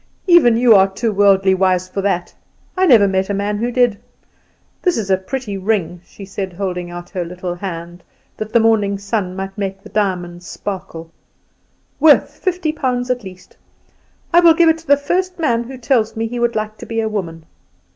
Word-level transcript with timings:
Even 0.25 0.57
you 0.57 0.73
are 0.73 0.87
too 0.87 1.13
worldly 1.13 1.53
wise 1.53 1.87
for 1.87 2.01
that. 2.01 2.33
I 2.75 2.87
never 2.87 3.07
met 3.07 3.29
a 3.29 3.35
man 3.35 3.59
who 3.59 3.69
did. 3.71 3.99
This 4.81 4.97
is 4.97 5.11
a 5.11 5.15
pretty 5.17 5.59
ring," 5.59 6.01
she 6.03 6.25
said, 6.25 6.53
holding 6.53 6.89
out 6.89 7.11
her 7.11 7.23
little 7.23 7.53
hand, 7.53 8.03
that 8.35 8.51
the 8.51 8.59
morning 8.59 8.97
sun 8.97 9.35
might 9.35 9.55
make 9.59 9.83
the 9.83 9.89
diamonds 9.89 10.47
sparkle. 10.47 11.11
"Worth 11.99 12.31
fifty 12.31 12.71
pounds 12.71 13.11
at 13.11 13.23
least. 13.23 13.55
I 14.33 14.39
will 14.39 14.55
give 14.55 14.69
it 14.69 14.79
to 14.79 14.87
the 14.87 14.97
first 14.97 15.37
man 15.37 15.65
who 15.65 15.77
tells 15.77 16.15
me 16.15 16.25
he 16.25 16.39
would 16.39 16.55
like 16.55 16.77
to 16.79 16.87
be 16.87 16.99
a 16.99 17.07
woman. 17.07 17.45